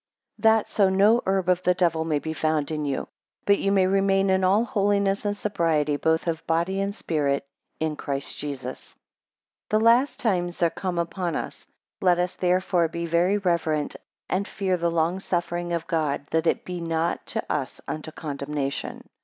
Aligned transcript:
4 0.41 0.41
That 0.41 0.67
so 0.67 0.89
no 0.89 1.21
herb 1.27 1.47
of 1.47 1.61
the 1.61 1.75
devil 1.75 2.05
may 2.05 2.17
be 2.17 2.33
found 2.33 2.71
in 2.71 2.85
you: 2.85 3.07
but 3.45 3.59
ye 3.59 3.69
may 3.69 3.85
remain 3.85 4.31
in 4.31 4.43
all 4.43 4.65
holiness 4.65 5.25
and 5.25 5.37
sobriety 5.37 5.95
both 5.95 6.25
of 6.25 6.43
body 6.47 6.81
and 6.81 6.95
spirit, 6.95 7.45
in 7.79 7.95
Christ 7.95 8.35
Jesus. 8.35 8.93
5 9.69 9.69
The 9.69 9.79
last 9.85 10.19
times 10.19 10.63
are 10.63 10.71
come 10.71 10.97
upon 10.97 11.35
us: 11.35 11.67
let 12.01 12.17
us 12.17 12.33
therefore 12.33 12.87
be 12.87 13.05
very 13.05 13.37
reverent, 13.37 13.95
and 14.27 14.47
fear 14.47 14.75
the 14.75 14.89
long 14.89 15.19
suffering 15.19 15.71
of 15.71 15.85
God, 15.85 16.25
that 16.31 16.47
it 16.47 16.65
be 16.65 16.81
not 16.81 17.23
to 17.27 17.43
us 17.47 17.79
unto 17.87 18.11
condemnation. 18.11 19.07